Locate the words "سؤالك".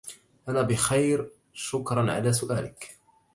2.33-2.97